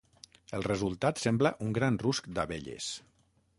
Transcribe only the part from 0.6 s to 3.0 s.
resultat sembla un gran rusc d'abelles.